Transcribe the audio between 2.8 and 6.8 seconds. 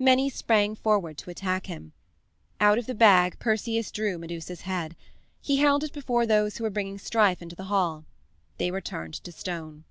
the bag Perseus drew Medusa's head. He held it before those who were